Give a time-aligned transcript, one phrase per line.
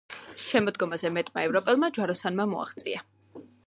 [0.43, 3.09] შემოდგომაზე მეტმა ევროპელმა ჯვაროსანმა მოაღწია.